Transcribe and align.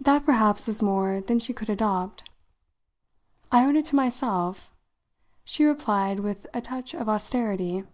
That 0.00 0.24
perhaps 0.24 0.66
was 0.66 0.80
more 0.80 1.20
than 1.20 1.38
she 1.38 1.52
could 1.52 1.68
adopt. 1.68 2.26
"I 3.52 3.66
owed 3.66 3.76
it 3.76 3.84
to 3.92 3.94
myself," 3.94 4.72
she 5.44 5.64
replied 5.66 6.20
with 6.20 6.46
a 6.54 6.62
touch 6.62 6.94
of 6.94 7.10
austerity. 7.10 7.84